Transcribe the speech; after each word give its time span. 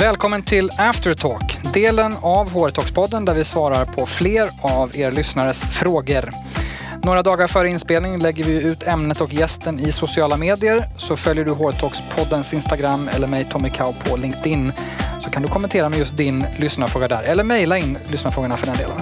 Välkommen 0.00 0.42
till 0.42 0.70
Aftertalk, 0.78 1.72
delen 1.74 2.16
av 2.22 2.50
HR-talkspodden 2.50 3.24
där 3.24 3.34
vi 3.34 3.44
svarar 3.44 3.84
på 3.84 4.06
fler 4.06 4.48
av 4.62 4.96
er 4.96 5.10
lyssnares 5.10 5.62
frågor. 5.62 6.30
Några 7.02 7.22
dagar 7.22 7.46
före 7.46 7.68
inspelning 7.68 8.18
lägger 8.18 8.44
vi 8.44 8.62
ut 8.62 8.82
ämnet 8.82 9.20
och 9.20 9.32
gästen 9.32 9.80
i 9.80 9.92
sociala 9.92 10.36
medier. 10.36 10.84
Så 10.96 11.16
följer 11.16 11.44
du 11.44 11.50
HR-talkspoddens 11.50 12.54
Instagram 12.54 13.08
eller 13.08 13.26
mig 13.26 13.44
Tommy 13.44 13.70
Kau 13.70 13.92
på 13.92 14.16
LinkedIn 14.16 14.72
så 15.20 15.30
kan 15.30 15.42
du 15.42 15.48
kommentera 15.48 15.88
med 15.88 15.98
just 15.98 16.16
din 16.16 16.46
lyssnarfråga 16.58 17.08
där 17.08 17.22
eller 17.22 17.44
mejla 17.44 17.78
in 17.78 17.98
lyssnarfrågorna 18.10 18.56
för 18.56 18.66
den 18.66 18.76
delen. 18.76 19.00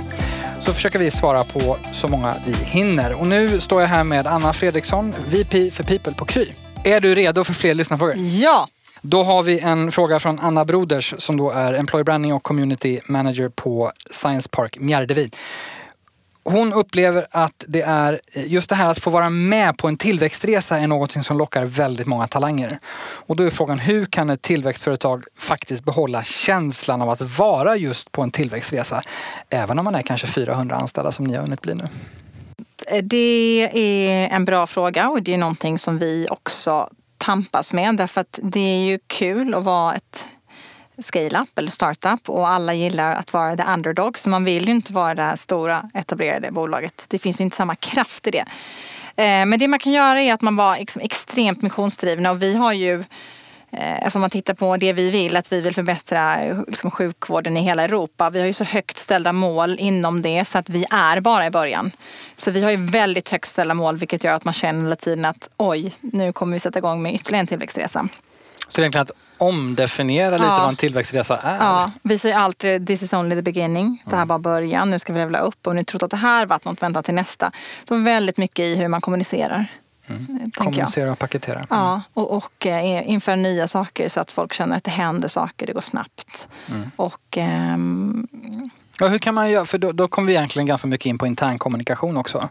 Så 0.61 0.73
försöker 0.73 0.99
vi 0.99 1.11
svara 1.11 1.45
på 1.45 1.77
så 1.93 2.09
många 2.09 2.35
vi 2.47 2.53
hinner. 2.53 3.13
Och 3.13 3.27
nu 3.27 3.61
står 3.61 3.81
jag 3.81 3.89
här 3.89 4.05
med 4.05 4.27
Anna 4.27 4.53
Fredriksson, 4.53 5.13
VP 5.29 5.71
för 5.71 5.85
People 5.85 6.13
på 6.13 6.25
Kry. 6.25 6.47
Är 6.85 7.01
du 7.01 7.15
redo 7.15 7.45
för 7.45 7.55
fler 7.55 7.75
lyssnarfrågor? 7.75 8.15
Ja! 8.17 8.69
Då 9.03 9.23
har 9.23 9.43
vi 9.43 9.61
en 9.61 9.93
fråga 9.93 10.21
från 10.21 10.39
Anna 10.39 10.65
Broders 10.65 11.15
som 11.19 11.37
då 11.37 11.51
är 11.51 11.75
Employer 11.75 12.05
Branding 12.05 12.33
och 12.33 12.43
Community 12.43 13.01
Manager 13.07 13.49
på 13.49 13.93
Science 14.11 14.49
Park 14.49 14.79
Mjärdevi. 14.79 15.31
Hon 16.45 16.73
upplever 16.73 17.27
att 17.31 17.65
det 17.69 17.83
är 17.83 18.21
eh, 18.33 18.53
just 18.53 18.69
det 18.69 18.75
här 18.75 18.91
att 18.91 18.99
få 18.99 19.11
vara 19.11 19.31
med 19.31 19.79
på 19.79 19.89
en 19.89 19.97
tillväxtresa 19.97 20.79
är 20.79 20.87
något 20.87 21.25
som 21.25 21.39
lockar 21.39 21.65
väldigt 21.65 22.07
många 22.07 22.27
talanger. 22.27 22.79
Och 23.27 23.37
då 23.37 23.45
är 23.45 23.51
frågan 23.51 23.79
hur 23.79 24.07
kan 24.07 24.31
ett 24.31 24.43
tillväxtföretag 24.43 25.25
faktiskt 25.39 25.85
behålla 25.85 26.23
känslan 26.23 27.03
av 27.03 27.11
att 27.11 27.21
vara 27.21 27.77
just 27.77 28.13
på 28.13 28.23
en 28.23 28.31
tillväxtresa? 28.31 29.03
Även 29.51 29.79
om 29.79 29.85
man 29.85 29.95
är 29.95 30.03
kanske 30.03 30.27
400 30.27 30.77
anställda 30.77 31.13
som 31.13 31.25
ni 31.25 31.35
har 31.35 31.43
hunnit 31.43 31.63
bli 31.63 31.75
nu. 31.75 31.89
Eh, 32.91 33.03
det 33.03 33.71
är 33.73 34.29
en 34.29 34.45
bra 34.45 34.67
fråga 34.67 35.09
och 35.09 35.23
det 35.23 35.35
är 35.35 35.39
någonting 35.39 35.79
som 35.79 35.99
vi 35.99 36.27
också 36.31 36.89
tampas 37.29 37.73
med 37.73 37.97
därför 37.97 38.21
att 38.21 38.39
det 38.43 38.61
är 38.61 38.81
ju 38.81 38.99
kul 39.07 39.55
att 39.55 39.65
vara 39.65 39.95
ett 39.95 40.29
scale-up 40.99 41.59
eller 41.59 41.71
startup 41.71 42.29
och 42.29 42.49
alla 42.49 42.75
gillar 42.75 43.15
att 43.15 43.33
vara 43.33 43.57
the 43.57 43.65
underdog 43.75 44.19
så 44.19 44.31
man 44.31 44.45
vill 44.45 44.69
ju 44.69 44.75
inte 44.75 44.93
vara 44.93 45.15
det 45.15 45.23
här 45.23 45.37
stora 45.37 45.91
etablerade 45.95 46.53
bolaget. 46.53 47.05
Det 47.09 47.19
finns 47.19 47.41
ju 47.41 47.45
inte 47.45 47.57
samma 47.57 47.75
kraft 47.75 48.27
i 48.27 48.31
det. 48.31 48.45
Eh, 49.23 49.47
men 49.47 49.59
det 49.59 49.69
man 49.69 49.79
kan 49.79 49.93
göra 49.93 50.21
är 50.21 50.35
att 50.35 50.43
man 50.43 50.57
var 50.57 50.77
extremt 51.01 51.63
missionsdrivna 51.63 52.31
och 52.31 52.43
vi 52.43 52.57
har 52.57 52.73
ju 52.73 53.05
Alltså 54.03 54.19
om 54.19 54.21
man 54.21 54.31
tittar 54.31 54.55
på 54.55 54.77
det 54.77 54.93
vi 54.93 55.11
vill, 55.11 55.37
att 55.37 55.53
vi 55.53 55.61
vill 55.61 55.75
förbättra 55.75 56.37
liksom, 56.67 56.91
sjukvården 56.91 57.57
i 57.57 57.61
hela 57.61 57.83
Europa. 57.83 58.31
Vi 58.31 58.39
har 58.39 58.47
ju 58.47 58.53
så 58.53 58.65
högt 58.65 58.99
ställda 58.99 59.33
mål 59.33 59.77
inom 59.79 60.23
det 60.23 60.45
så 60.45 60.59
att 60.59 60.71
vi 60.71 60.85
är 60.91 61.21
bara 61.21 61.47
i 61.47 61.51
början. 61.51 61.91
Så 62.37 62.51
vi 62.51 62.63
har 62.63 62.71
ju 62.71 62.77
väldigt 62.77 63.29
högt 63.29 63.49
ställda 63.49 63.75
mål 63.75 63.97
vilket 63.97 64.25
gör 64.25 64.35
att 64.35 64.45
man 64.45 64.55
känner 64.55 64.83
hela 64.83 64.97
tiden 64.97 65.25
att 65.25 65.49
oj, 65.57 65.95
nu 66.01 66.33
kommer 66.33 66.53
vi 66.53 66.61
sätta 66.61 66.79
igång 66.79 67.03
med 67.03 67.15
ytterligare 67.15 67.41
en 67.41 67.47
tillväxtresa. 67.47 68.09
Så 68.69 68.81
egentligen 68.81 69.03
att 69.03 69.11
omdefiniera 69.39 70.31
lite 70.31 70.45
ja. 70.45 70.59
vad 70.59 70.69
en 70.69 70.77
tillväxtresa 70.77 71.39
är? 71.39 71.57
Ja, 71.57 71.91
vi 72.03 72.19
säger 72.19 72.37
alltid 72.37 72.87
this 72.87 73.03
is 73.03 73.13
only 73.13 73.37
the 73.37 73.43
beginning. 73.43 74.03
Det 74.05 74.17
här 74.17 74.27
var 74.27 74.39
början, 74.39 74.91
nu 74.91 74.99
ska 74.99 75.13
vi 75.13 75.19
levla 75.19 75.39
upp 75.39 75.67
och 75.67 75.75
nu 75.75 75.85
trott 75.85 76.03
att 76.03 76.11
det 76.11 76.17
här 76.17 76.47
varit 76.47 76.65
något, 76.65 76.83
vänta 76.83 77.03
till 77.03 77.15
nästa. 77.15 77.53
Så 77.85 77.97
väldigt 77.97 78.37
mycket 78.37 78.65
i 78.65 78.75
hur 78.75 78.89
man 78.89 79.01
kommunicerar. 79.01 79.67
Mm. 80.09 80.51
Kommunicera 80.51 81.13
och 81.13 81.19
paketera. 81.19 81.57
Mm. 81.57 81.67
Ja, 81.71 82.03
och, 82.15 82.37
och 82.37 82.67
eh, 82.67 83.11
införa 83.11 83.37
nya 83.37 83.69
saker 83.69 84.09
så 84.09 84.21
att 84.21 84.31
folk 84.31 84.53
känner 84.53 84.77
att 84.77 84.85
det 84.85 84.91
händer 84.91 85.29
saker, 85.29 85.67
det 85.67 85.73
går 85.73 85.81
snabbt. 85.81 86.49
Mm. 86.69 86.91
Och 86.97 87.39
ehm, 87.39 88.29
Ja, 89.01 89.09
hur 89.09 89.19
kan 89.19 89.35
man 89.35 89.51
göra? 89.51 89.65
För 89.65 89.79
då, 89.79 89.93
då 89.93 90.09
kommer 90.09 90.27
vi 90.27 90.35
egentligen 90.35 90.67
ganska 90.67 90.89
mycket 90.89 91.07
in 91.07 91.19
på 91.19 91.27
intern 91.27 91.59
kommunikation 91.59 92.17
också. 92.17 92.49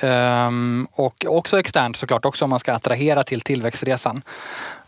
Um, 0.00 0.88
och 0.92 1.24
också 1.28 1.60
externt 1.60 1.96
såklart 1.96 2.24
också 2.24 2.44
om 2.44 2.50
man 2.50 2.58
ska 2.58 2.72
attrahera 2.72 3.24
till 3.24 3.40
tillväxtresan. 3.40 4.22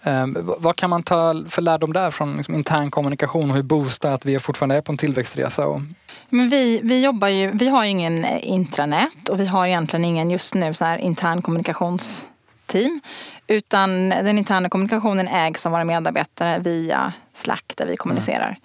Um, 0.03 0.37
vad 0.59 0.77
kan 0.77 0.91
man 0.91 1.03
ta 1.03 1.45
för 1.49 1.63
lärdom 1.63 1.93
där 1.93 2.11
från 2.11 2.37
liksom, 2.37 2.55
intern 2.55 2.91
kommunikation 2.91 3.51
och 3.51 3.57
hur 3.57 3.63
boosta 3.63 4.14
att 4.14 4.27
vi 4.27 4.41
fortfarande 4.41 4.77
är 4.77 4.81
på 4.81 4.92
en 4.92 4.98
tillväxtresa? 4.98 5.67
Och... 5.67 5.81
Men 6.29 6.48
vi, 6.48 6.81
vi, 6.83 7.05
jobbar 7.05 7.29
ju, 7.29 7.51
vi 7.51 7.69
har 7.69 7.85
ju 7.85 7.91
ingen 7.91 8.25
eh, 8.25 8.48
intranät 8.48 9.29
och 9.29 9.41
vi 9.41 9.47
har 9.47 9.67
egentligen 9.67 10.05
ingen 10.05 10.31
just 10.31 10.55
nu 10.55 10.75
så 10.75 10.85
här 10.85 10.98
intern 10.98 11.42
kommunikationsteam. 11.42 13.01
Utan 13.47 14.08
den 14.08 14.39
interna 14.39 14.69
kommunikationen 14.69 15.29
ägs 15.29 15.67
av 15.67 15.73
våra 15.73 15.85
medarbetare 15.85 16.58
via 16.58 17.13
Slack 17.33 17.73
där 17.77 17.87
vi 17.87 17.97
kommunicerar. 17.97 18.48
Mm. 18.48 18.61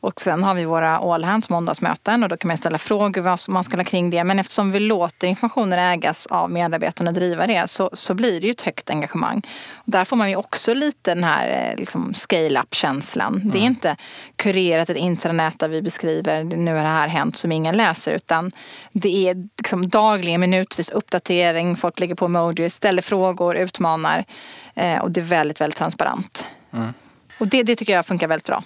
Och 0.00 0.20
sen 0.20 0.42
har 0.42 0.54
vi 0.54 0.64
våra 0.64 0.96
all 0.96 1.24
hands 1.24 1.50
måndagsmöten 1.50 2.22
och 2.22 2.28
då 2.28 2.36
kan 2.36 2.48
man 2.48 2.56
ställa 2.56 2.78
frågor 2.78 3.20
vad 3.20 3.38
man 3.48 3.64
ska 3.64 3.76
ha 3.76 3.84
kring 3.84 4.10
det. 4.10 4.24
Men 4.24 4.38
eftersom 4.38 4.72
vi 4.72 4.80
låter 4.80 5.26
informationen 5.26 5.78
ägas 5.78 6.26
av 6.26 6.50
medarbetarna 6.50 7.10
och 7.10 7.14
driva 7.14 7.46
det 7.46 7.70
så, 7.70 7.90
så 7.92 8.14
blir 8.14 8.40
det 8.40 8.46
ju 8.46 8.50
ett 8.50 8.62
högt 8.62 8.90
engagemang. 8.90 9.42
Och 9.74 9.90
där 9.90 10.04
får 10.04 10.16
man 10.16 10.30
ju 10.30 10.36
också 10.36 10.74
lite 10.74 11.14
den 11.14 11.24
här 11.24 11.70
eh, 11.70 11.76
liksom, 11.76 12.14
scale-up-känslan. 12.14 13.34
Mm. 13.34 13.50
Det 13.50 13.58
är 13.58 13.60
mm. 13.60 13.70
inte 13.72 13.96
kurerat 14.36 14.90
ett 14.90 14.96
intranät 14.96 15.58
där 15.58 15.68
vi 15.68 15.82
beskriver 15.82 16.44
nu 16.44 16.70
har 16.70 16.82
det 16.82 16.88
här 16.88 17.08
hänt 17.08 17.36
som 17.36 17.52
ingen 17.52 17.76
läser 17.76 18.12
utan 18.12 18.50
det 18.92 19.28
är 19.28 19.48
liksom 19.56 19.88
dagligen 19.88 20.40
minutvis 20.40 20.90
uppdatering. 20.90 21.76
Folk 21.76 22.00
lägger 22.00 22.14
på 22.14 22.24
emojis, 22.24 22.74
ställer 22.74 23.02
frågor, 23.02 23.56
utmanar 23.56 24.24
eh, 24.76 24.98
och 24.98 25.10
det 25.10 25.20
är 25.20 25.24
väldigt, 25.24 25.60
väldigt 25.60 25.78
transparent. 25.78 26.46
Mm. 26.72 26.94
Och 27.38 27.46
det, 27.46 27.62
det 27.62 27.76
tycker 27.76 27.92
jag 27.92 28.06
funkar 28.06 28.28
väldigt 28.28 28.46
bra. 28.46 28.62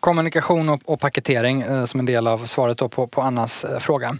Kommunikation 0.00 0.68
och, 0.68 0.80
och 0.84 1.00
paketering 1.00 1.62
eh, 1.62 1.84
som 1.84 2.00
en 2.00 2.06
del 2.06 2.26
av 2.26 2.46
svaret 2.46 2.78
på, 2.90 3.06
på 3.06 3.22
Annas 3.22 3.64
eh, 3.64 3.78
fråga. 3.78 4.16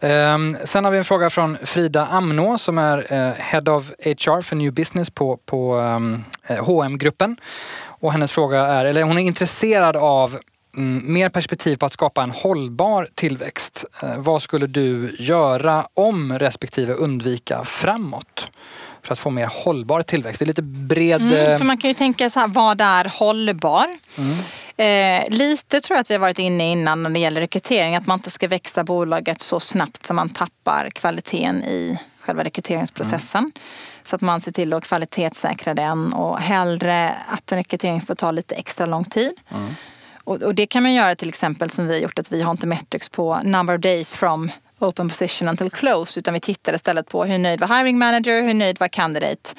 Eh, 0.00 0.38
sen 0.64 0.84
har 0.84 0.90
vi 0.90 0.98
en 0.98 1.04
fråga 1.04 1.30
från 1.30 1.56
Frida 1.62 2.06
Amnå 2.06 2.58
som 2.58 2.78
är 2.78 3.12
eh, 3.12 3.32
Head 3.32 3.70
of 3.70 3.90
HR 3.98 4.42
för 4.42 4.56
New 4.56 4.72
Business 4.72 5.10
på, 5.10 5.36
på 5.36 5.74
ehm, 5.74 6.24
eh, 6.46 6.64
H&M-gruppen. 6.64 7.36
Och 7.84 8.12
hennes 8.12 8.32
fråga 8.32 8.60
är, 8.60 8.84
eller 8.84 9.02
hon 9.02 9.18
är 9.18 9.22
intresserad 9.22 9.96
av 9.96 10.38
mm, 10.76 11.12
mer 11.12 11.28
perspektiv 11.28 11.76
på 11.76 11.86
att 11.86 11.92
skapa 11.92 12.22
en 12.22 12.30
hållbar 12.30 13.08
tillväxt. 13.14 13.84
Eh, 14.02 14.18
vad 14.18 14.42
skulle 14.42 14.66
du 14.66 15.16
göra 15.18 15.86
om 15.94 16.38
respektive 16.38 16.92
undvika 16.92 17.64
framåt? 17.64 18.50
för 19.06 19.12
att 19.12 19.18
få 19.18 19.30
mer 19.30 19.46
hållbar 19.64 20.02
tillväxt? 20.02 20.38
Det 20.38 20.44
är 20.44 20.46
lite 20.46 20.62
bred... 20.62 21.20
Mm, 21.22 21.52
eh, 21.52 21.58
för 21.58 21.64
man 21.64 21.76
kan 21.76 21.90
ju 21.90 21.94
tänka 21.94 22.30
så 22.30 22.40
här, 22.40 22.48
vad 22.48 22.80
är 22.80 23.04
hållbar? 23.04 23.86
Mm. 24.18 24.36
Eh, 24.76 25.30
lite 25.30 25.80
tror 25.80 25.96
jag 25.96 26.00
att 26.00 26.10
vi 26.10 26.14
har 26.14 26.20
varit 26.20 26.38
inne 26.38 26.72
innan 26.72 27.02
när 27.02 27.10
det 27.10 27.18
gäller 27.18 27.40
rekrytering. 27.40 27.96
Att 27.96 28.06
man 28.06 28.18
inte 28.18 28.30
ska 28.30 28.48
växa 28.48 28.84
bolaget 28.84 29.40
så 29.40 29.60
snabbt 29.60 30.06
som 30.06 30.16
man 30.16 30.28
tappar 30.28 30.90
kvaliteten 30.90 31.64
i 31.64 31.98
själva 32.20 32.44
rekryteringsprocessen. 32.44 33.38
Mm. 33.38 33.52
Så 34.04 34.16
att 34.16 34.22
man 34.22 34.40
ser 34.40 34.52
till 34.52 34.72
att 34.72 34.84
kvalitetssäkra 34.84 35.74
den 35.74 36.12
och 36.12 36.38
hellre 36.38 37.14
att 37.28 37.52
en 37.52 37.58
rekrytering 37.58 38.00
får 38.00 38.14
ta 38.14 38.30
lite 38.30 38.54
extra 38.54 38.86
lång 38.86 39.04
tid. 39.04 39.32
Och, 40.26 40.42
och, 40.42 40.54
det 40.54 40.66
kan 40.66 40.82
man 40.82 40.94
göra 40.94 41.14
till 41.14 41.28
exempel 41.28 41.70
som 41.70 41.86
vi 41.86 41.94
har 41.94 42.00
gjort 42.00 42.18
att 42.18 42.32
vi 42.32 42.42
har 42.42 42.50
inte 42.50 42.66
metrics 42.66 43.08
på 43.08 43.40
number 43.44 43.74
of 43.74 43.80
days 43.80 44.14
from 44.14 44.50
open 44.78 45.08
position 45.08 45.48
until 45.48 45.70
close 45.70 46.20
utan 46.20 46.34
vi 46.34 46.40
tittar 46.40 46.74
istället 46.74 47.08
på 47.08 47.24
hur 47.24 47.38
nöjd 47.38 47.60
var 47.60 47.78
hiring 47.78 47.98
manager, 47.98 48.42
hur 48.42 48.54
nöjd 48.54 48.80
var 48.80 48.88
candidate 48.88 49.54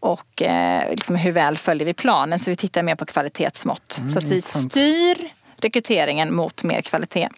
och 0.00 0.42
eh, 0.42 0.90
liksom 0.90 1.16
hur 1.16 1.32
väl 1.32 1.58
följer 1.58 1.86
vi 1.86 1.94
planen. 1.94 2.40
Så 2.40 2.50
vi 2.50 2.56
tittar 2.56 2.82
mer 2.82 2.94
på 2.94 3.06
kvalitetsmått. 3.06 3.96
Mm, 3.98 4.10
så 4.10 4.18
att 4.18 4.24
vi 4.24 4.42
styr 4.42 5.32
rekryteringen 5.60 6.34
mot 6.34 6.62
mer 6.62 6.82
kvalitet. 6.82 7.28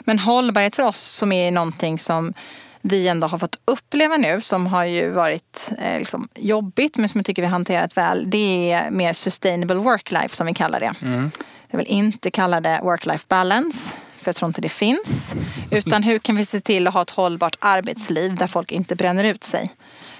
Men 0.00 0.18
hållbarhet 0.18 0.76
för 0.76 0.82
oss 0.82 1.00
som 1.00 1.32
är 1.32 1.50
någonting 1.50 1.98
som 1.98 2.34
vi 2.80 3.08
ändå 3.08 3.26
har 3.26 3.38
fått 3.38 3.58
uppleva 3.64 4.16
nu 4.16 4.40
som 4.40 4.66
har 4.66 4.84
ju 4.84 5.10
varit 5.10 5.70
eh, 5.78 5.98
liksom 5.98 6.28
jobbigt 6.34 6.96
men 6.96 7.08
som 7.08 7.18
jag 7.18 7.26
tycker 7.26 7.42
vi 7.42 7.48
hanterat 7.48 7.96
väl. 7.96 8.30
Det 8.30 8.72
är 8.72 8.90
mer 8.90 9.12
sustainable 9.12 9.76
work 9.76 10.10
life 10.10 10.36
som 10.36 10.46
vi 10.46 10.54
kallar 10.54 10.80
det. 10.80 10.94
Mm. 11.02 11.30
Jag 11.70 11.78
vill 11.78 11.86
inte 11.86 12.30
kalla 12.30 12.60
det 12.60 12.80
work 12.82 13.06
life 13.06 13.24
balance 13.28 13.94
för 14.16 14.28
jag 14.28 14.36
tror 14.36 14.46
inte 14.46 14.60
det 14.60 14.68
finns. 14.68 15.34
Utan 15.70 16.02
hur 16.02 16.18
kan 16.18 16.36
vi 16.36 16.44
se 16.44 16.60
till 16.60 16.86
att 16.86 16.94
ha 16.94 17.02
ett 17.02 17.10
hållbart 17.10 17.56
arbetsliv 17.58 18.34
där 18.34 18.46
folk 18.46 18.72
inte 18.72 18.96
bränner 18.96 19.24
ut 19.24 19.44
sig? 19.44 19.70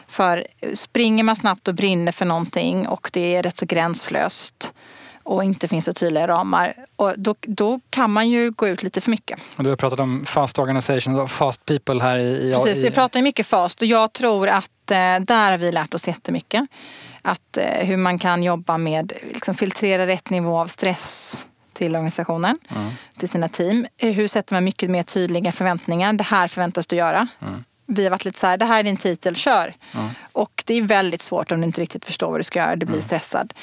För 0.09 0.47
springer 0.75 1.25
man 1.25 1.37
snabbt 1.37 1.69
och 1.69 1.75
brinner 1.75 2.13
för 2.13 2.25
någonting 2.25 2.87
och 2.89 3.11
det 3.13 3.37
är 3.37 3.43
rätt 3.43 3.59
så 3.59 3.67
gränslöst 3.67 4.73
och 5.23 5.45
inte 5.45 5.69
finns 5.69 5.85
så 5.85 5.93
tydliga 5.93 6.29
ramar. 6.29 6.75
Och 6.97 7.13
då, 7.17 7.35
då 7.41 7.81
kan 7.91 8.13
man 8.13 8.29
ju 8.29 8.51
gå 8.51 8.69
ut 8.69 8.83
lite 8.83 9.01
för 9.01 9.11
mycket. 9.11 9.39
Och 9.57 9.65
du 9.65 9.71
har 9.71 9.77
pratat 9.77 10.01
om 10.01 10.25
fast 10.27 10.59
organizations 10.59 11.19
och 11.19 11.31
fast 11.31 11.65
people 11.65 12.03
här 12.03 12.19
i... 12.19 12.51
i 12.51 12.53
Precis, 12.53 12.85
vi 12.85 12.91
pratar 12.91 13.23
mycket 13.23 13.47
fast 13.47 13.83
och 13.83 13.87
jag 13.87 14.13
tror 14.13 14.49
att 14.49 14.91
eh, 14.91 14.97
där 15.21 15.51
har 15.51 15.59
vi 15.59 15.73
lärt 15.73 15.95
oss 15.95 16.09
jättemycket. 16.09 16.69
Att 17.27 17.57
eh, 17.57 17.87
hur 17.87 17.97
man 17.97 18.19
kan 18.19 18.43
jobba 18.43 18.79
med, 18.79 19.13
liksom 19.33 19.55
filtrera 19.55 20.07
rätt 20.07 20.31
nivå 20.31 20.59
av 20.59 20.67
stress 20.67 21.47
till 21.73 21.95
organisationen, 21.95 22.59
mm. 22.69 22.91
till 23.19 23.29
sina 23.29 23.49
team. 23.49 23.87
Eh, 23.97 24.13
hur 24.13 24.29
sätter 24.29 24.55
man 24.55 24.65
mycket 24.65 24.91
mer 24.91 25.03
tydliga 25.03 25.53
förväntningar? 25.53 26.13
Det 26.13 26.25
här 26.25 26.49
förväntas 26.49 26.87
du 26.87 26.97
göra. 26.97 27.29
Mm. 27.43 27.65
Vi 27.87 28.05
har 28.05 28.11
varit 28.11 28.25
lite 28.25 28.39
så 28.39 28.47
här, 28.47 28.57
det 28.57 28.65
här 28.65 28.79
är 28.79 28.83
din 28.83 28.97
titel, 28.97 29.37
kör. 29.37 29.75
Mm. 29.95 30.09
Och 30.33 30.63
det 30.67 30.75
är 30.75 30.83
väldigt 30.83 31.23
svårt 31.23 31.53
om 31.53 31.61
du 31.61 31.67
inte 31.67 31.81
riktigt 31.81 32.05
förstår 32.05 32.31
vad 32.31 32.41
du 32.41 32.45
ska 32.45 32.59
göra, 32.59 32.77
du 32.77 32.87
blir 32.87 32.97
mm. 32.97 33.03
stressad. 33.03 33.55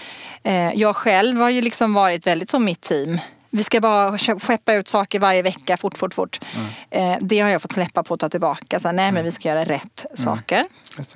Eh, 0.44 0.74
jag 0.74 0.96
själv 0.96 1.40
har 1.40 1.50
ju 1.50 1.62
liksom 1.62 1.94
varit 1.94 2.28
väldigt 2.28 2.50
som 2.50 2.66
mitt 2.66 2.82
team. 2.82 3.20
Vi 3.56 3.64
ska 3.64 3.82
bara 3.82 4.18
skeppa 4.18 4.74
ut 4.74 4.88
saker 4.88 5.20
varje 5.20 5.42
vecka, 5.42 5.78
fort, 5.78 5.98
fort, 5.98 6.14
fort. 6.14 6.40
Mm. 6.56 7.14
Eh, 7.14 7.18
det 7.22 7.40
har 7.40 7.50
jag 7.50 7.62
fått 7.62 7.74
släppa 7.74 8.04
på 8.04 8.14
och 8.14 8.20
ta 8.20 8.30
tillbaka. 8.30 8.80
Så, 8.80 8.88
nej, 8.88 8.96
men 8.96 9.10
mm. 9.10 9.26
vi 9.26 9.32
ska 9.32 9.50
göra 9.50 9.64
rätt 9.64 10.06
saker. 10.14 10.66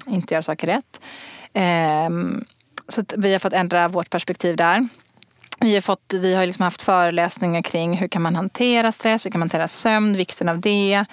Inte 0.08 0.34
göra 0.34 0.44
saker 0.44 0.68
rätt. 0.68 1.02
Ehm, 1.54 2.46
så 2.88 3.04
vi 3.18 3.32
har 3.32 3.40
fått 3.40 3.54
ändra 3.54 3.88
vårt 3.88 4.10
perspektiv 4.10 4.56
där. 4.56 4.88
Vi 5.60 5.74
har, 5.74 5.82
fått, 5.82 6.14
vi 6.14 6.36
har 6.36 6.46
liksom 6.46 6.64
haft 6.64 6.82
föreläsningar 6.82 7.62
kring 7.62 7.98
hur 7.98 8.08
kan 8.08 8.22
man 8.22 8.36
hantera 8.36 8.92
stress, 8.92 9.26
hur 9.26 9.32
kan 9.32 9.40
man 9.40 9.46
hantera 9.46 9.68
sömn, 9.68 10.14
vikten 10.14 10.50
av 10.50 10.60
det. 10.60 11.06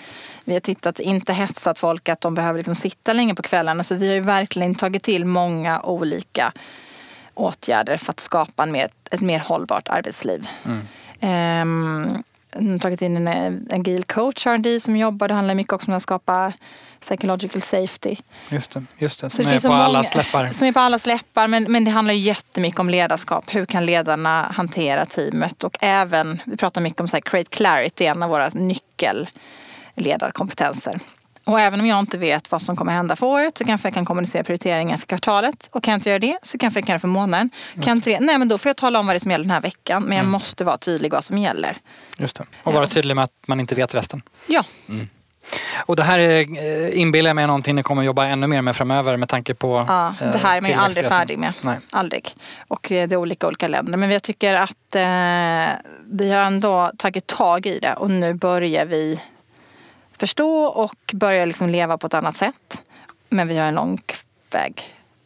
Vi 0.44 0.52
har 0.52 0.60
tittat, 0.60 1.00
inte 1.00 1.32
hetsat 1.32 1.78
folk 1.78 2.08
att 2.08 2.20
de 2.20 2.34
behöver 2.34 2.58
liksom 2.58 2.74
sitta 2.74 3.12
länge 3.12 3.34
på 3.34 3.42
kvällarna. 3.42 3.82
Så 3.82 3.94
vi 3.94 4.08
har 4.08 4.14
ju 4.14 4.20
verkligen 4.20 4.74
tagit 4.74 5.02
till 5.02 5.24
många 5.24 5.80
olika 5.80 6.52
åtgärder 7.34 7.96
för 7.96 8.10
att 8.12 8.20
skapa 8.20 8.62
en 8.62 8.72
mer, 8.72 8.88
ett 9.10 9.20
mer 9.20 9.38
hållbart 9.38 9.88
arbetsliv. 9.88 10.48
Mm. 10.64 10.88
Um, 11.24 12.22
tagit 12.80 13.02
in 13.02 13.28
en, 13.28 13.66
agil 13.70 14.04
coach 14.04 14.46
R&D 14.46 14.80
som 14.80 14.96
jobbar. 14.96 15.28
Det 15.28 15.34
handlar 15.34 15.54
mycket 15.54 15.72
också 15.72 15.90
om 15.90 15.96
att 15.96 16.02
skapa 16.02 16.52
psychological 17.00 17.60
safety. 17.60 18.16
Just 18.48 18.70
det, 18.70 18.84
just 18.98 19.20
det. 19.20 19.30
som 19.30 19.44
så 19.44 19.50
är 19.50 19.60
på 19.60 19.68
många, 19.68 19.82
alla 19.82 20.04
släppar. 20.04 20.50
Som 20.50 20.68
är 20.68 20.72
på 20.72 20.80
alla 20.80 20.98
släppar 20.98 21.48
men, 21.48 21.72
men 21.72 21.84
det 21.84 21.90
handlar 21.90 22.14
jättemycket 22.14 22.80
om 22.80 22.90
ledarskap. 22.90 23.54
Hur 23.54 23.66
kan 23.66 23.86
ledarna 23.86 24.42
hantera 24.42 25.06
teamet 25.06 25.64
och 25.64 25.76
även, 25.80 26.42
vi 26.44 26.56
pratar 26.56 26.80
mycket 26.80 27.00
om 27.00 27.08
så 27.08 27.16
här, 27.16 27.20
create 27.20 27.50
clarity, 27.50 28.04
en 28.04 28.22
av 28.22 28.30
våra 28.30 28.48
nyckelledarkompetenser. 28.48 31.00
Och 31.44 31.60
även 31.60 31.80
om 31.80 31.86
jag 31.86 31.98
inte 31.98 32.18
vet 32.18 32.50
vad 32.50 32.62
som 32.62 32.76
kommer 32.76 32.92
hända 32.92 33.16
för 33.16 33.26
året 33.26 33.58
så 33.58 33.64
kanske 33.64 33.86
jag 33.88 33.94
kan 33.94 34.04
kommunicera 34.04 34.44
prioriteringar 34.44 34.96
för 34.96 35.06
kvartalet. 35.06 35.68
Och 35.72 35.84
kan 35.84 35.92
jag 35.92 35.98
inte 35.98 36.08
göra 36.08 36.18
det 36.18 36.38
så 36.42 36.58
kanske 36.58 36.80
jag 36.80 36.86
kan 36.86 36.92
göra 36.92 36.96
det 36.96 37.00
för 37.00 37.08
månaden. 37.08 37.50
Kan 37.82 37.96
inte 37.96 38.10
det, 38.10 38.20
nej 38.20 38.38
men 38.38 38.48
då 38.48 38.58
får 38.58 38.68
jag 38.68 38.76
tala 38.76 39.00
om 39.00 39.06
vad 39.06 39.14
det 39.14 39.18
är 39.18 39.20
som 39.20 39.30
gäller 39.30 39.44
den 39.44 39.50
här 39.50 39.60
veckan. 39.60 40.02
Men 40.02 40.12
jag 40.12 40.22
mm. 40.22 40.32
måste 40.32 40.64
vara 40.64 40.76
tydlig 40.76 41.12
vad 41.12 41.24
som 41.24 41.38
gäller. 41.38 41.76
Just 42.18 42.36
det. 42.36 42.44
Och 42.62 42.72
vara 42.72 42.86
tydlig 42.86 43.16
med 43.16 43.24
att 43.24 43.32
man 43.46 43.60
inte 43.60 43.74
vet 43.74 43.94
resten. 43.94 44.22
Ja. 44.46 44.64
Mm. 44.88 45.08
Och 45.86 45.96
det 45.96 46.02
här 46.02 46.18
är, 46.18 46.40
eh, 46.40 47.00
inbillar 47.00 47.28
jag 47.28 47.34
mig 47.36 47.46
någonting 47.46 47.74
ni 47.74 47.82
kommer 47.82 48.02
jobba 48.02 48.26
ännu 48.26 48.46
mer 48.46 48.62
med 48.62 48.76
framöver 48.76 49.16
med 49.16 49.28
tanke 49.28 49.54
på 49.54 49.84
Ja, 49.88 50.14
det 50.18 50.38
här 50.38 50.56
är 50.56 50.60
man 50.60 50.70
ju 50.70 50.76
aldrig 50.76 51.06
färdig 51.06 51.38
med. 51.38 51.52
Nej. 51.60 51.78
Aldrig. 51.92 52.34
Och 52.68 52.92
eh, 52.92 53.08
det 53.08 53.14
är 53.14 53.16
olika 53.16 53.46
olika 53.46 53.68
länder. 53.68 53.98
Men 53.98 54.10
jag 54.10 54.22
tycker 54.22 54.54
att 54.54 54.94
eh, 54.94 55.74
vi 56.06 56.32
har 56.32 56.40
ändå 56.40 56.90
tagit 56.98 57.26
tag 57.26 57.66
i 57.66 57.78
det 57.78 57.94
och 57.94 58.10
nu 58.10 58.34
börjar 58.34 58.86
vi 58.86 59.20
förstå 60.18 60.64
och 60.64 61.10
börja 61.12 61.44
liksom 61.44 61.68
leva 61.68 61.98
på 61.98 62.06
ett 62.06 62.14
annat 62.14 62.36
sätt. 62.36 62.82
Men 63.28 63.48
vi 63.48 63.58
har 63.58 63.68
en 63.68 63.74
lång 63.74 63.98
väg 64.50 64.82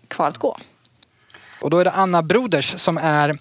kvar 0.09 0.29
att 0.29 0.39
gå. 0.39 0.57
Och 1.61 1.71
då 1.71 1.79
är 1.79 1.85
det 1.85 1.91
Anna 1.91 2.23
Broders 2.23 2.81
som 2.81 2.99
är 2.99 3.39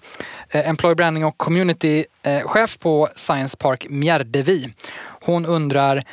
eh, 0.50 0.68
Employer 0.68 0.94
Branding 0.94 1.24
och 1.24 1.36
Community-chef 1.36 2.76
eh, 2.76 2.80
på 2.80 3.08
Science 3.14 3.56
Park 3.56 3.86
Mjärdevi. 3.90 4.74
Hon 5.20 5.46
undrar 5.46 6.04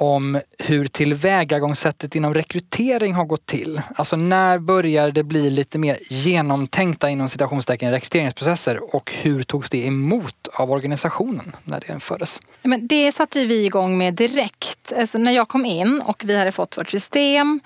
om 0.00 0.40
hur 0.58 0.86
tillvägagångssättet 0.86 2.14
inom 2.14 2.34
rekrytering 2.34 3.14
har 3.14 3.24
gått 3.24 3.46
till. 3.46 3.82
Alltså 3.94 4.16
när 4.16 4.58
börjar 4.58 5.10
det 5.10 5.24
bli 5.24 5.50
lite 5.50 5.78
mer 5.78 5.98
genomtänkta 6.10 7.10
inom 7.10 7.28
citationstecken 7.28 7.90
rekryteringsprocesser 7.90 8.94
och 8.94 9.12
hur 9.12 9.42
togs 9.42 9.70
det 9.70 9.86
emot 9.86 10.48
av 10.52 10.70
organisationen 10.70 11.56
när 11.64 11.80
det 11.80 11.92
infördes? 11.92 12.40
Men 12.62 12.86
det 12.86 13.12
satte 13.12 13.46
vi 13.46 13.64
igång 13.64 13.98
med 13.98 14.14
direkt. 14.14 14.92
Alltså 14.96 15.18
när 15.18 15.32
jag 15.32 15.48
kom 15.48 15.64
in 15.64 16.02
och 16.04 16.22
vi 16.26 16.38
hade 16.38 16.52
fått 16.52 16.78
vårt 16.78 16.90
system 16.90 17.60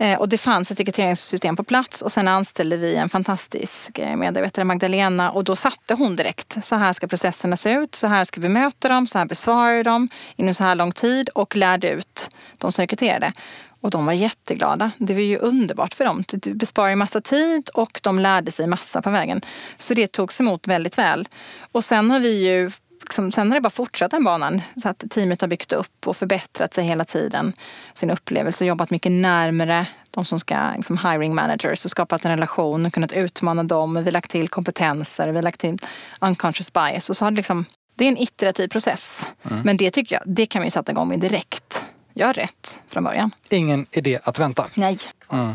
Eh, 0.00 0.18
och 0.18 0.28
det 0.28 0.38
fanns 0.38 0.70
ett 0.70 0.80
rekryteringssystem 0.80 1.56
på 1.56 1.64
plats 1.64 2.02
och 2.02 2.12
sen 2.12 2.28
anställde 2.28 2.76
vi 2.76 2.96
en 2.96 3.08
fantastisk 3.08 3.98
eh, 3.98 4.16
medarbetare, 4.16 4.64
Magdalena, 4.64 5.30
och 5.30 5.44
då 5.44 5.56
satte 5.56 5.94
hon 5.94 6.16
direkt. 6.16 6.64
Så 6.64 6.76
här 6.76 6.92
ska 6.92 7.06
processerna 7.06 7.56
se 7.56 7.72
ut, 7.72 7.94
så 7.94 8.06
här 8.06 8.24
ska 8.24 8.40
vi 8.40 8.48
möta 8.48 8.88
dem, 8.88 9.06
så 9.06 9.18
här 9.18 9.26
besvarar 9.26 9.76
vi 9.76 9.82
dem 9.82 10.08
inom 10.36 10.54
så 10.54 10.64
här 10.64 10.74
lång 10.74 10.92
tid 10.92 11.28
och 11.28 11.56
lärde 11.56 11.88
ut 11.88 12.30
de 12.58 12.72
som 12.72 12.82
rekryterade. 12.82 13.32
Och 13.80 13.90
de 13.90 14.06
var 14.06 14.12
jätteglada. 14.12 14.90
Det 14.98 15.14
var 15.14 15.20
ju 15.20 15.38
underbart 15.38 15.94
för 15.94 16.04
dem. 16.04 16.24
Det 16.28 16.54
besparar 16.54 16.90
ju 16.90 16.96
massa 16.96 17.20
tid 17.20 17.68
och 17.74 18.00
de 18.02 18.18
lärde 18.18 18.52
sig 18.52 18.66
massa 18.66 19.02
på 19.02 19.10
vägen. 19.10 19.40
Så 19.78 19.94
det 19.94 20.12
togs 20.12 20.40
emot 20.40 20.68
väldigt 20.68 20.98
väl. 20.98 21.28
Och 21.72 21.84
sen 21.84 22.10
har 22.10 22.20
vi 22.20 22.46
ju 22.46 22.70
liksom, 23.08 23.32
sen 23.32 23.48
har 23.48 23.54
det 23.54 23.60
bara 23.60 23.70
fortsatt 23.70 24.10
den 24.10 24.24
banan. 24.24 24.62
Så 24.82 24.88
att 24.88 25.04
teamet 25.10 25.40
har 25.40 25.48
byggt 25.48 25.72
upp 25.72 26.06
och 26.06 26.16
förbättrat 26.16 26.74
sig 26.74 26.84
hela 26.84 27.04
tiden. 27.04 27.52
Sin 27.94 28.10
upplevelse 28.10 28.64
och 28.64 28.68
jobbat 28.68 28.90
mycket 28.90 29.12
närmare 29.12 29.86
de 30.10 30.24
som 30.24 30.40
ska, 30.40 30.56
liksom 30.76 30.98
hiring 30.98 31.34
managers 31.34 31.84
och 31.84 31.90
skapat 31.90 32.24
en 32.24 32.30
relation 32.30 32.86
och 32.86 32.94
kunnat 32.94 33.12
utmana 33.12 33.64
dem. 33.64 33.94
Vi 33.94 34.04
har 34.04 34.10
lagt 34.10 34.30
till 34.30 34.48
kompetenser, 34.48 35.28
vi 35.28 35.34
har 35.34 35.42
lagt 35.42 35.60
till 35.60 35.78
unconscious 36.20 36.72
bias. 36.72 37.10
Och 37.10 37.16
så 37.16 37.24
har 37.24 37.30
det, 37.30 37.36
liksom, 37.36 37.64
det 37.94 38.04
är 38.04 38.08
en 38.08 38.18
iterativ 38.18 38.68
process. 38.68 39.26
Mm. 39.42 39.62
Men 39.64 39.76
det 39.76 39.90
tycker 39.90 40.14
jag, 40.14 40.22
det 40.26 40.46
kan 40.46 40.62
vi 40.62 40.70
sätta 40.70 40.92
igång 40.92 41.08
med 41.08 41.20
direkt. 41.20 41.82
Gör 42.14 42.32
rätt 42.32 42.80
från 42.88 43.04
början. 43.04 43.30
Ingen 43.48 43.86
idé 43.90 44.18
att 44.24 44.38
vänta. 44.38 44.66
Nej. 44.74 44.98
Mm. 45.32 45.52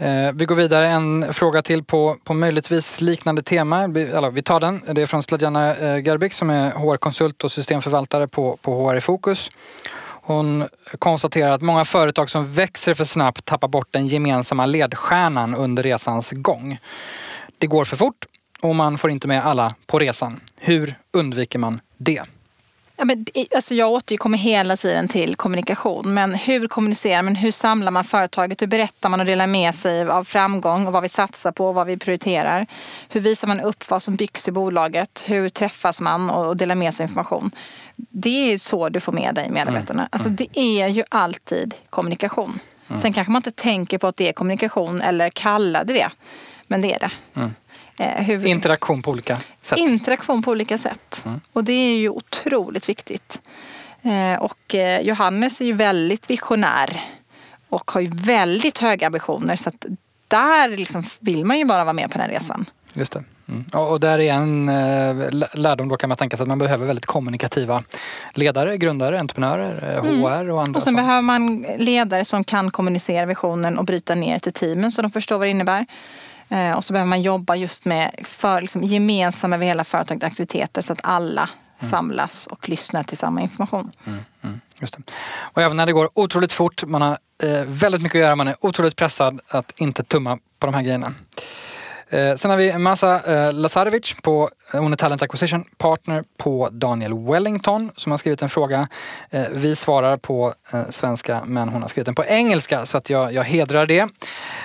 Eh, 0.00 0.32
vi 0.34 0.44
går 0.44 0.54
vidare, 0.54 0.88
en 0.88 1.34
fråga 1.34 1.62
till 1.62 1.84
på, 1.84 2.16
på 2.24 2.34
möjligtvis 2.34 3.00
liknande 3.00 3.42
tema. 3.42 3.86
Vi, 3.86 4.12
alla, 4.12 4.30
vi 4.30 4.42
tar 4.42 4.60
den. 4.60 4.80
Det 4.92 5.02
är 5.02 5.06
från 5.06 5.22
Sladjana 5.22 5.74
eh, 5.74 6.04
Gerbik 6.04 6.32
som 6.32 6.50
är 6.50 6.70
HR-konsult 6.70 7.44
och 7.44 7.52
systemförvaltare 7.52 8.28
på, 8.28 8.58
på 8.62 8.88
HR 8.88 8.96
i 8.96 9.00
Fokus. 9.00 9.50
Hon 10.22 10.68
konstaterar 10.98 11.50
att 11.50 11.62
många 11.62 11.84
företag 11.84 12.30
som 12.30 12.52
växer 12.52 12.94
för 12.94 13.04
snabbt 13.04 13.44
tappar 13.44 13.68
bort 13.68 13.88
den 13.90 14.06
gemensamma 14.06 14.66
ledstjärnan 14.66 15.54
under 15.54 15.82
resans 15.82 16.32
gång. 16.32 16.78
Det 17.58 17.66
går 17.66 17.84
för 17.84 17.96
fort 17.96 18.26
och 18.62 18.76
man 18.76 18.98
får 18.98 19.10
inte 19.10 19.28
med 19.28 19.46
alla 19.46 19.74
på 19.86 19.98
resan. 19.98 20.40
Hur 20.56 20.94
undviker 21.12 21.58
man 21.58 21.80
det? 21.96 22.22
Ja, 22.98 23.04
men, 23.04 23.26
alltså 23.54 23.74
jag 23.74 23.90
återkommer 23.90 24.38
hela 24.38 24.76
tiden 24.76 25.08
till 25.08 25.36
kommunikation. 25.36 26.14
Men 26.14 26.34
hur 26.34 26.68
kommunicerar 26.68 27.22
man? 27.22 27.34
Hur 27.34 27.50
samlar 27.50 27.90
man 27.90 28.04
företaget? 28.04 28.62
Hur 28.62 28.66
berättar 28.66 29.08
man 29.08 29.20
och 29.20 29.26
delar 29.26 29.46
med 29.46 29.74
sig 29.74 30.08
av 30.08 30.24
framgång 30.24 30.86
och 30.86 30.92
vad 30.92 31.02
vi 31.02 31.08
satsar 31.08 31.52
på 31.52 31.68
och 31.68 31.74
vad 31.74 31.86
vi 31.86 31.96
prioriterar? 31.96 32.66
Hur 33.08 33.20
visar 33.20 33.48
man 33.48 33.60
upp 33.60 33.90
vad 33.90 34.02
som 34.02 34.16
byggs 34.16 34.48
i 34.48 34.52
bolaget? 34.52 35.24
Hur 35.26 35.48
träffas 35.48 36.00
man 36.00 36.30
och 36.30 36.56
delar 36.56 36.74
med 36.74 36.94
sig 36.94 37.04
information? 37.04 37.50
Det 37.96 38.52
är 38.52 38.58
så 38.58 38.88
du 38.88 39.00
får 39.00 39.12
med 39.12 39.34
dig 39.34 39.50
medarbetarna. 39.50 40.02
Mm. 40.02 40.08
Alltså, 40.12 40.28
det 40.28 40.58
är 40.58 40.88
ju 40.88 41.02
alltid 41.08 41.74
kommunikation. 41.90 42.60
Mm. 42.88 43.02
Sen 43.02 43.12
kanske 43.12 43.30
man 43.30 43.40
inte 43.40 43.50
tänker 43.50 43.98
på 43.98 44.06
att 44.06 44.16
det 44.16 44.28
är 44.28 44.32
kommunikation 44.32 45.00
eller 45.00 45.30
kallar 45.30 45.84
det 45.84 45.92
det. 45.92 46.10
Men 46.66 46.80
det 46.80 46.94
är 46.94 46.98
det. 46.98 47.10
Mm. 47.34 47.54
Eh, 48.00 48.24
hur... 48.24 48.46
Interaktion 48.46 49.02
på 49.02 49.10
olika 49.10 49.38
sätt. 49.60 49.78
Interaktion 49.78 50.42
på 50.42 50.50
olika 50.50 50.78
sätt. 50.78 51.22
Mm. 51.24 51.40
Och 51.52 51.64
det 51.64 51.72
är 51.72 51.96
ju 51.96 52.08
otroligt 52.08 52.88
viktigt. 52.88 53.40
Eh, 54.02 54.42
och 54.42 54.74
eh, 54.74 55.00
Johannes 55.00 55.60
är 55.60 55.64
ju 55.64 55.72
väldigt 55.72 56.30
visionär 56.30 57.00
och 57.68 57.90
har 57.90 58.00
ju 58.00 58.10
väldigt 58.10 58.78
höga 58.78 59.06
ambitioner. 59.06 59.56
Så 59.56 59.68
att 59.68 59.86
där 60.28 60.76
liksom 60.76 61.04
vill 61.20 61.44
man 61.44 61.58
ju 61.58 61.64
bara 61.64 61.84
vara 61.84 61.92
med 61.92 62.10
på 62.10 62.18
den 62.18 62.28
resan. 62.28 62.70
Just 62.92 63.12
det. 63.12 63.24
Mm. 63.48 63.64
Och 63.72 64.00
där 64.00 64.18
är 64.18 64.32
en 64.32 64.66
lärdom 65.52 65.88
då 65.88 65.96
kan 65.96 66.08
man 66.08 66.16
tänka 66.16 66.36
sig 66.36 66.44
att 66.44 66.48
man 66.48 66.58
behöver 66.58 66.86
väldigt 66.86 67.06
kommunikativa 67.06 67.84
ledare, 68.34 68.76
grundare, 68.76 69.20
entreprenörer, 69.20 69.98
mm. 69.98 70.22
HR 70.22 70.50
och 70.50 70.60
andra. 70.60 70.76
Och 70.76 70.82
sen 70.82 70.94
som... 70.94 70.94
behöver 70.94 71.22
man 71.22 71.66
ledare 71.78 72.24
som 72.24 72.44
kan 72.44 72.70
kommunicera 72.70 73.26
visionen 73.26 73.78
och 73.78 73.84
bryta 73.84 74.14
ner 74.14 74.38
till 74.38 74.52
teamen 74.52 74.92
så 74.92 75.02
de 75.02 75.10
förstår 75.10 75.38
vad 75.38 75.46
det 75.46 75.50
innebär. 75.50 75.86
Eh, 76.48 76.76
och 76.76 76.84
så 76.84 76.92
behöver 76.92 77.08
man 77.08 77.22
jobba 77.22 77.56
just 77.56 77.84
med 77.84 78.14
för, 78.24 78.60
liksom, 78.60 78.82
gemensamma 78.82 79.56
över 79.56 79.66
hela 79.66 79.84
företaget 79.84 80.24
aktiviteter 80.24 80.82
så 80.82 80.92
att 80.92 81.00
alla 81.02 81.50
mm. 81.78 81.90
samlas 81.90 82.46
och 82.46 82.68
lyssnar 82.68 83.02
till 83.02 83.18
samma 83.18 83.40
information. 83.40 83.90
Mm, 84.04 84.20
mm, 84.42 84.60
just 84.80 84.96
det. 84.96 85.02
Och 85.40 85.62
även 85.62 85.76
när 85.76 85.86
det 85.86 85.92
går 85.92 86.10
otroligt 86.14 86.52
fort, 86.52 86.84
man 86.84 87.02
har 87.02 87.18
eh, 87.42 87.62
väldigt 87.66 88.02
mycket 88.02 88.16
att 88.16 88.22
göra, 88.22 88.36
man 88.36 88.48
är 88.48 88.56
otroligt 88.60 88.96
pressad 88.96 89.40
att 89.48 89.72
inte 89.76 90.02
tumma 90.02 90.38
på 90.58 90.66
de 90.66 90.74
här 90.74 90.82
grejerna. 90.82 91.14
Eh, 92.10 92.34
sen 92.34 92.50
har 92.50 92.58
vi 92.58 92.78
Masa 92.78 93.20
eh, 93.26 93.52
Lazarevic, 93.52 94.14
på, 94.22 94.50
eh, 94.72 94.80
hon 94.80 94.92
är 94.92 94.96
Talent 94.96 95.22
Acquisition 95.22 95.64
Partner 95.76 96.24
på 96.36 96.68
Daniel 96.72 97.14
Wellington 97.14 97.90
som 97.96 98.12
har 98.12 98.18
skrivit 98.18 98.42
en 98.42 98.48
fråga. 98.48 98.88
Eh, 99.30 99.42
vi 99.52 99.76
svarar 99.76 100.16
på 100.16 100.54
eh, 100.72 100.82
svenska 100.90 101.44
men 101.44 101.68
hon 101.68 101.82
har 101.82 101.88
skrivit 101.88 102.06
den 102.06 102.14
på 102.14 102.24
engelska 102.24 102.86
så 102.86 102.98
att 102.98 103.10
jag, 103.10 103.32
jag 103.32 103.44
hedrar 103.44 103.86
det. 103.86 104.08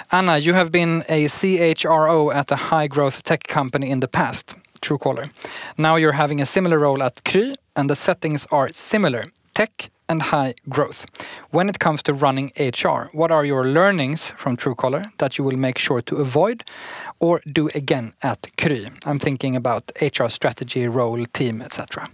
Anna, 0.08 0.40
you 0.40 0.56
have 0.56 0.70
been 0.70 1.04
a 1.10 1.28
CHRO 1.30 2.30
at 2.30 2.52
a 2.52 2.60
high 2.72 2.88
growth 2.88 3.22
tech 3.22 3.40
company 3.54 3.88
in 3.88 4.02
the 4.02 4.08
past. 4.08 4.56
Truecaller. 4.80 5.30
Now 5.76 5.98
you're 5.98 6.12
having 6.12 6.42
a 6.42 6.46
similar 6.46 6.78
role 6.78 7.06
at 7.06 7.24
Kry 7.24 7.56
and 7.76 7.90
the 7.90 7.96
settings 7.96 8.48
are 8.52 8.70
similar. 8.74 9.26
Tech 9.54 9.70
and 10.08 10.22
high 10.22 10.54
growth. 10.70 11.06
When 11.52 11.70
it 11.70 11.80
comes 11.80 12.04
to 12.04 12.14
running 12.14 12.52
HR, 12.58 13.10
what 13.14 13.32
are 13.32 13.46
your 13.46 13.66
learnings 13.66 14.34
from 14.38 14.58
Truecaller 14.58 15.10
that 15.18 15.38
you 15.38 15.46
will 15.46 15.58
make 15.58 15.80
sure 15.80 16.02
to 16.02 16.16
avoid 16.16 16.64
or 17.20 17.42
do 17.46 17.70
again 17.76 18.14
at 18.22 18.48
Kry? 18.56 18.90
I'm 19.06 19.20
thinking 19.20 19.56
about 19.56 19.92
HR 20.02 20.30
strategy, 20.30 20.88
role, 20.88 21.26
team 21.26 21.62
etc. 21.62 22.08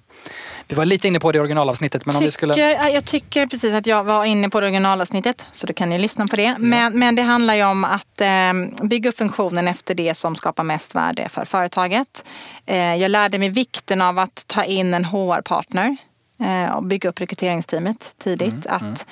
Vi 0.67 0.75
var 0.75 0.85
lite 0.85 1.07
inne 1.07 1.19
på 1.19 1.31
det 1.31 1.37
i 1.37 1.39
originalavsnittet. 1.41 2.05
Men 2.05 2.13
tycker, 2.13 2.19
om 2.19 2.25
vi 2.25 2.31
skulle... 2.31 2.53
Jag 2.93 3.05
tycker 3.05 3.47
precis 3.47 3.73
att 3.73 3.85
jag 3.85 4.03
var 4.03 4.25
inne 4.25 4.49
på 4.49 4.59
det 4.59 4.65
originalavsnittet. 4.65 5.47
Så 5.51 5.67
då 5.67 5.73
kan 5.73 5.89
ni 5.89 5.97
lyssna 5.97 6.27
på 6.27 6.35
det. 6.35 6.55
Men, 6.59 6.99
men 6.99 7.15
det 7.15 7.21
handlar 7.21 7.55
ju 7.55 7.65
om 7.65 7.83
att 7.83 8.21
eh, 8.21 8.87
bygga 8.87 9.09
upp 9.09 9.17
funktionen 9.17 9.67
efter 9.67 9.95
det 9.95 10.13
som 10.13 10.35
skapar 10.35 10.63
mest 10.63 10.95
värde 10.95 11.29
för 11.29 11.45
företaget. 11.45 12.25
Eh, 12.65 12.95
jag 12.95 13.11
lärde 13.11 13.39
mig 13.39 13.49
vikten 13.49 14.01
av 14.01 14.19
att 14.19 14.43
ta 14.47 14.63
in 14.63 14.93
en 14.93 15.05
HR-partner 15.05 15.97
och 16.75 16.83
bygga 16.83 17.09
upp 17.09 17.21
rekryteringsteamet 17.21 18.13
tidigt. 18.17 18.65
Mm, 18.65 18.77
mm. 18.81 18.93
att 18.93 19.05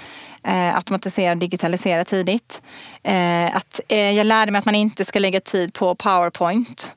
mm. 0.43 0.75
automatisera 0.75 1.31
och 1.31 1.37
digitalisera 1.37 2.03
tidigt. 2.03 2.61
Eh, 3.03 3.55
att, 3.55 3.79
jag 3.87 4.25
lärde 4.25 4.51
mig 4.51 4.59
att 4.59 4.65
man 4.65 4.75
inte 4.75 5.05
ska 5.05 5.19
lägga 5.19 5.39
tid 5.39 5.73
på 5.73 5.95
Powerpoint. 5.95 6.91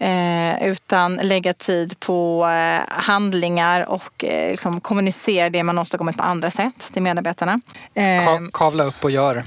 Eh, 0.00 0.68
utan 0.68 1.14
lägga 1.14 1.52
tid 1.52 2.00
på 2.00 2.46
eh, 2.46 2.80
handlingar 2.88 3.88
och 3.88 4.24
eh, 4.24 4.50
liksom 4.50 4.80
kommunicera 4.80 5.50
det 5.50 5.62
man 5.62 5.78
åstadkommit 5.78 6.16
på 6.16 6.22
andra 6.22 6.50
sätt 6.50 6.90
till 6.92 7.02
medarbetarna. 7.02 7.60
Eh, 7.94 8.24
Ka 8.24 8.40
kavla 8.52 8.84
upp 8.84 9.04
och 9.04 9.10
gör. 9.10 9.44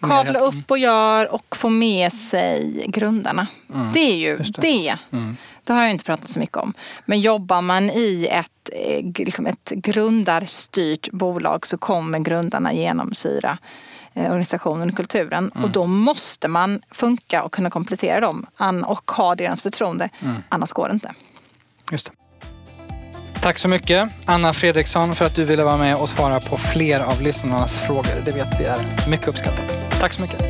Kavla 0.00 0.38
upp 0.38 0.70
och 0.70 0.78
gör 0.78 1.34
och 1.34 1.56
få 1.56 1.68
med 1.68 2.12
sig 2.12 2.84
grundarna. 2.88 3.46
Mm. 3.74 3.92
Det 3.92 4.00
är 4.00 4.16
ju 4.16 4.36
det. 4.36 4.60
det. 4.60 4.98
Mm. 5.12 5.36
Det 5.64 5.72
har 5.72 5.82
jag 5.82 5.90
inte 5.90 6.04
pratat 6.04 6.28
så 6.28 6.40
mycket 6.40 6.56
om. 6.56 6.74
Men 7.06 7.20
jobbar 7.20 7.62
man 7.62 7.90
i 7.90 8.28
ett, 8.30 8.70
eh, 8.72 9.24
liksom 9.24 9.46
ett 9.46 9.70
grundarstyrt 9.70 11.10
bolag 11.10 11.66
så 11.66 11.78
kommer 11.78 12.18
grundarna 12.18 12.72
genomsyra 12.72 13.58
eh, 14.14 14.26
organisationen 14.26 14.88
och 14.88 14.96
kulturen. 14.96 15.50
Mm. 15.54 15.64
Och 15.64 15.70
då 15.70 15.86
måste 15.86 16.48
man 16.48 16.80
funka 16.90 17.42
och 17.42 17.52
kunna 17.52 17.70
komplettera 17.70 18.20
dem 18.20 18.46
och 18.86 19.10
ha 19.10 19.34
deras 19.34 19.62
förtroende. 19.62 20.08
Mm. 20.20 20.36
Annars 20.48 20.72
går 20.72 20.88
det 20.88 20.94
inte. 20.94 21.14
Just 21.90 22.06
det. 22.06 22.12
Tack 23.42 23.58
så 23.58 23.68
mycket 23.68 24.10
Anna 24.24 24.52
Fredriksson 24.52 25.14
för 25.14 25.24
att 25.24 25.34
du 25.34 25.44
ville 25.44 25.64
vara 25.64 25.76
med 25.76 25.96
och 25.96 26.08
svara 26.08 26.40
på 26.40 26.56
fler 26.56 27.00
av 27.00 27.22
lyssnarnas 27.22 27.78
frågor. 27.78 28.22
Det 28.24 28.32
vet 28.32 28.60
vi 28.60 28.64
är 28.64 29.08
mycket 29.10 29.28
uppskattat. 29.28 29.77
Tack 30.00 30.12
så 30.12 30.22
mycket. 30.22 30.47